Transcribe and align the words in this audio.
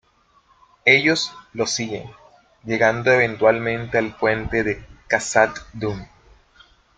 Ellos 0.83 1.31
lo 1.53 1.67
siguen, 1.67 2.09
llegando 2.63 3.11
eventualmente 3.11 3.99
al 3.99 4.15
Puente 4.17 4.63
de 4.63 4.83
Khazad-dûm. 5.07 6.07